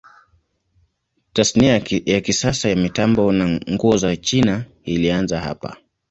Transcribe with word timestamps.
Tasnia 1.33 1.81
ya 2.05 2.21
kisasa 2.21 2.69
ya 2.69 2.75
mitambo 2.75 3.31
na 3.31 3.59
nguo 3.71 3.95
ya 3.97 4.17
China 4.17 4.65
ilianza 4.83 5.39
hapa. 5.41 5.77